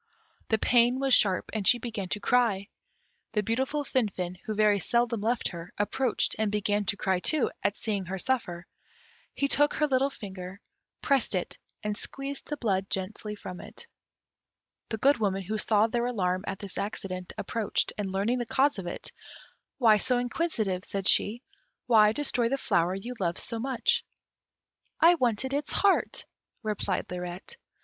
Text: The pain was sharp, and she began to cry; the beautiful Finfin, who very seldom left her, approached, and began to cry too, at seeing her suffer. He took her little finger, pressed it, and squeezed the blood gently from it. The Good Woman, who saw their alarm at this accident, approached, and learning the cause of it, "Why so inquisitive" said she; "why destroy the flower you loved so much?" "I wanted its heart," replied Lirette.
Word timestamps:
The 0.49 0.57
pain 0.57 0.99
was 0.99 1.13
sharp, 1.13 1.51
and 1.53 1.67
she 1.67 1.77
began 1.77 2.09
to 2.09 2.19
cry; 2.19 2.69
the 3.33 3.43
beautiful 3.43 3.83
Finfin, 3.83 4.39
who 4.45 4.55
very 4.55 4.79
seldom 4.79 5.21
left 5.21 5.49
her, 5.49 5.71
approached, 5.77 6.35
and 6.39 6.51
began 6.51 6.85
to 6.85 6.97
cry 6.97 7.19
too, 7.19 7.51
at 7.61 7.77
seeing 7.77 8.05
her 8.05 8.17
suffer. 8.17 8.65
He 9.35 9.47
took 9.47 9.75
her 9.75 9.85
little 9.85 10.09
finger, 10.09 10.59
pressed 11.03 11.35
it, 11.35 11.59
and 11.83 11.95
squeezed 11.95 12.47
the 12.47 12.57
blood 12.57 12.89
gently 12.89 13.35
from 13.35 13.61
it. 13.61 13.85
The 14.89 14.97
Good 14.97 15.19
Woman, 15.19 15.43
who 15.43 15.59
saw 15.59 15.85
their 15.85 16.07
alarm 16.07 16.45
at 16.47 16.57
this 16.57 16.79
accident, 16.79 17.33
approached, 17.37 17.93
and 17.95 18.11
learning 18.11 18.39
the 18.39 18.47
cause 18.47 18.79
of 18.79 18.87
it, 18.87 19.11
"Why 19.77 19.97
so 19.97 20.17
inquisitive" 20.17 20.83
said 20.83 21.07
she; 21.07 21.43
"why 21.85 22.11
destroy 22.11 22.49
the 22.49 22.57
flower 22.57 22.95
you 22.95 23.13
loved 23.19 23.37
so 23.37 23.59
much?" 23.59 24.03
"I 24.99 25.13
wanted 25.13 25.53
its 25.53 25.71
heart," 25.71 26.25
replied 26.63 27.05
Lirette. 27.11 27.57